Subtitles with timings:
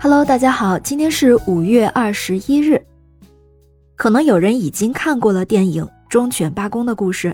[0.00, 2.80] Hello，大家好，今天是五月二十一日。
[3.96, 7.32] 可能有人已经看过了电影《忠犬八公的故事》。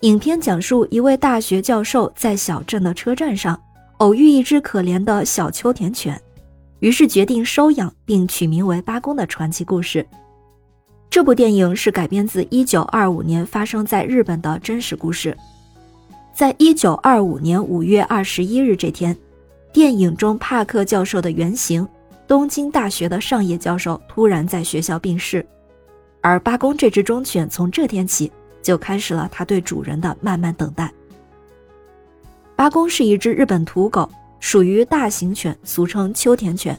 [0.00, 3.58] 影片讲述一位大学教授在小镇的车站上
[3.98, 6.20] 偶遇一只可怜的小秋田犬，
[6.80, 10.04] 于是决定收养并取名为八公的传奇故事。
[11.08, 15.36] 这部电影是改编自一九二五年发生在日本的真实故事。
[16.34, 19.16] 在一九二五年五月二十一日这天，
[19.76, 21.86] 电影中帕克教授的原型
[22.26, 25.46] 东京大学的上野教授突然在学校病逝，
[26.22, 28.32] 而八公这只忠犬从这天起
[28.62, 30.90] 就开始了它对主人的慢慢等待。
[32.56, 34.08] 八公是一只日本土狗，
[34.40, 36.74] 属于大型犬，俗称秋田犬。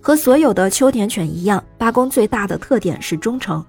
[0.00, 3.64] 和所有的秋田犬一样，八公最大的特点是忠诚，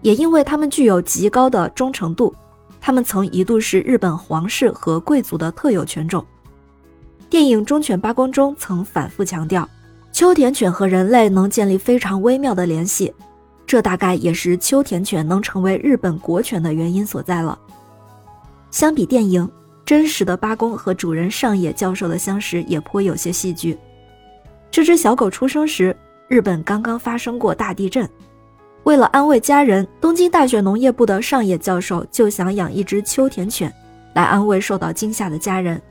[0.00, 2.34] 也因为它们具有极高的忠诚度。
[2.80, 6.24] 它们曾一度是日本皇室和贵族的特有犬种。
[7.34, 9.68] 电影《忠犬八公》中曾反复强调，
[10.12, 13.12] 秋田犬和人类能建立非常微妙的联系，
[13.66, 17.58] 这大概也是秋田犬能成为日本国犬的原因所在了。
[18.70, 19.50] 相比电影，
[19.84, 23.76] 真实的八公和主人上野教授的相识也颇有些戏剧。
[24.70, 25.96] 这只小狗出生时，
[26.28, 28.08] 日本刚刚发生过大地震。
[28.84, 33.74] 为了安慰家人，东京大学农业部的上野教授就想养一只秋田犬，
[34.14, 35.82] 来安慰受到惊吓的家人。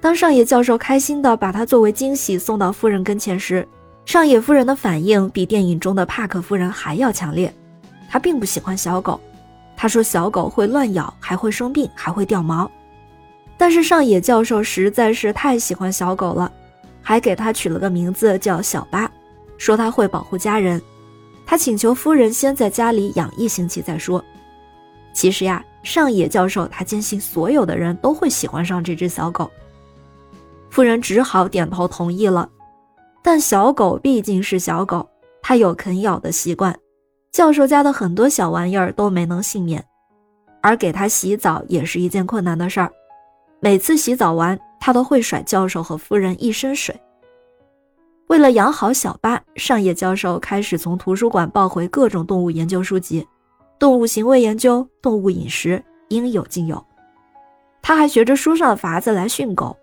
[0.00, 3.66] 当上野教授开心地把它作为惊喜送到夫人跟前时，
[4.06, 7.52] 上野夫人的反应比电影中的帕克夫人还要强烈。
[8.08, 9.20] 她并不喜欢小狗，
[9.76, 12.70] 她说小狗会乱咬，还会生病，还会掉毛。
[13.56, 16.50] 但是上野教授实在是太喜欢小狗了，
[17.02, 19.10] 还给它取了个名字叫小八，
[19.58, 20.80] 说它会保护家人。
[21.44, 24.24] 他请求夫人先在家里养一星期再说。
[25.12, 29.50] 其实呀，上野教授他坚信所有的人都会喜欢上这只小狗。
[30.70, 32.48] 夫人只好点头同意了。
[33.22, 35.08] 但小狗毕竟是小狗，
[35.42, 36.74] 它有啃咬的习惯，
[37.32, 39.84] 教授家的很多小玩意儿都没能幸免。
[40.60, 42.90] 而给它洗澡也是一件困难的事儿，
[43.60, 46.98] 每次洗澡完，它都会甩教授和夫人一身水。
[48.26, 53.26] 为了养好小八，上野教授开始从图书馆抱回各种动物研究书籍，
[53.78, 56.84] 动物行为研究、动物饮食应有尽有。
[57.80, 59.76] 他还学着书上的法子来训狗。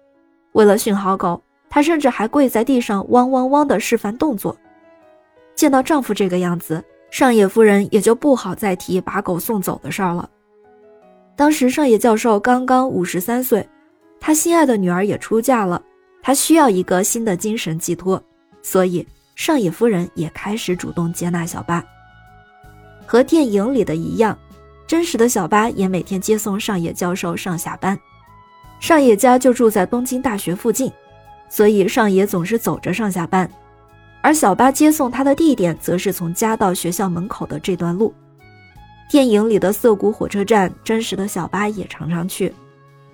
[0.55, 4.55] 为了训好狗，她甚至还跪在地上汪汪汪的示范动作。
[5.53, 10.29] 见到丈夫这个样子，上野夫人也就不好再提把狗送走的事儿了。
[11.35, 13.67] 当时上野教授刚刚五十三岁，
[14.17, 15.81] 他心爱的女儿也出嫁了，
[16.23, 18.21] 他需要一个新的精神寄托。
[18.61, 19.05] 所以，
[19.35, 21.83] 上野夫人也开始主动接纳小八。
[23.05, 24.37] 和电影里的一样，
[24.87, 27.99] 真实的小八也每天接送上野教授上下班。
[28.85, 30.91] 上野家就住在东京大学附近，
[31.49, 33.49] 所以上野总是走着上下班。
[34.21, 38.13] 而小八接送他的地点，则是从家到学校门口的这段路。
[39.09, 42.53] 电影里的涩谷火车站，真实的小八也常常去。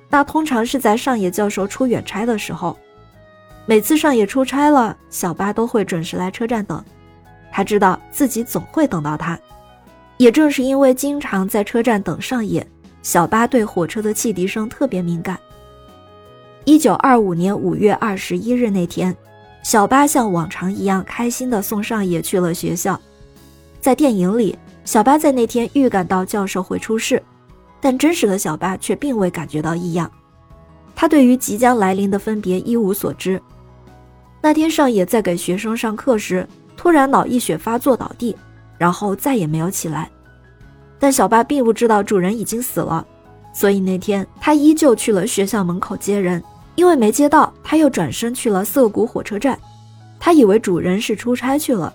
[0.09, 2.77] 那通常是在上野教授出远差的时候。
[3.65, 6.83] 每次上野出差了，小八都会准时来车站等。
[7.49, 9.39] 他知道自己总会等到他。
[10.17, 12.67] 也正是因为经常在车站等上野，
[13.01, 15.39] 小八对火车的汽笛声特别敏感。
[16.63, 19.15] 一九二五年五月二十一日那天，
[19.63, 22.99] 小八像往常一样开心地送上野去了学校。
[23.79, 24.55] 在电影里，
[24.85, 27.21] 小八在那天预感到教授会出事，
[27.79, 30.09] 但真实的小八却并未感觉到异样。
[30.95, 33.41] 他对于即将来临的分别一无所知。
[34.39, 36.47] 那天上野在给学生上课时，
[36.77, 38.35] 突然脑溢血发作倒地，
[38.77, 40.07] 然后再也没有起来。
[40.99, 43.03] 但小八并不知道主人已经死了，
[43.51, 46.41] 所以那天他依旧去了学校门口接人。
[46.81, 49.55] 因为没接到，他又转身去了涩谷火车站。
[50.19, 51.93] 他以为主人是出差去了。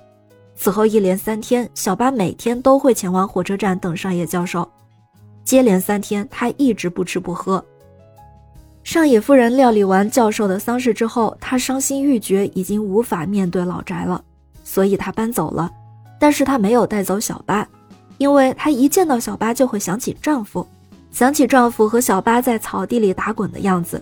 [0.54, 4.70] 此后一连三天，小八每天都会前往火车站等上野教授。
[5.42, 7.64] 接连三天，他一直不吃不喝。
[8.84, 14.22] 上野夫人料理完教授的丧事之后，她伤心欲绝，已经无法面对老宅了，
[14.62, 15.68] 所以她搬走了。
[16.20, 17.66] 但是她没有带走小八，
[18.18, 20.64] 因为她一见到小八就会想起丈夫，
[21.10, 24.00] 想起丈夫和小八在草地里打滚的样子。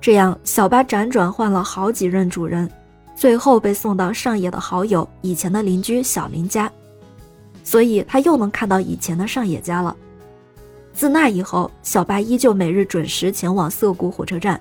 [0.00, 2.70] 这样，小八辗转换了好几任主人，
[3.16, 6.70] 最后被送到上野的好友、以前的邻居小林家，
[7.64, 9.94] 所以他又能看到以前的上野家了。
[10.92, 14.60] 自那以后，小八依旧每日准时前往涩谷火车站。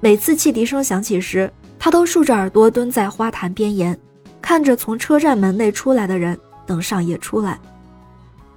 [0.00, 3.98] 每次汽笛声响起时，他都竖着耳朵蹲在花坛边沿，
[4.40, 7.58] 看着从车站门内出来的人，等上野出来。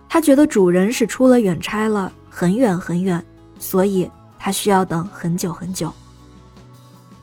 [0.07, 3.23] 他觉得主人是出了远差了，很远很远，
[3.57, 5.91] 所以他需要等很久很久。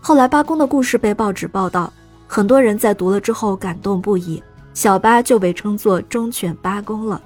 [0.00, 1.92] 后来八公的故事被报纸报道，
[2.26, 4.42] 很多人在读了之后感动不已，
[4.72, 7.20] 小八就被称作忠犬八公了。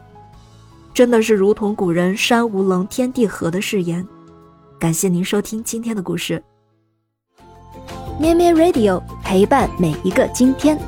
[0.92, 4.06] 真的是如同古人“山无棱，天地合”的誓言。
[4.78, 6.42] 感谢您收听今天的故事，
[8.19, 10.78] 咩咩 Radio 陪伴每一个今天。